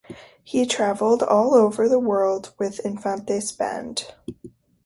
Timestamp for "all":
1.21-1.53